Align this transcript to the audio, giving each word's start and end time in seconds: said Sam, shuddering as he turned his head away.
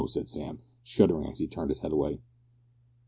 said 0.07 0.27
Sam, 0.27 0.57
shuddering 0.81 1.27
as 1.27 1.37
he 1.37 1.45
turned 1.47 1.69
his 1.69 1.81
head 1.81 1.91
away. 1.91 2.21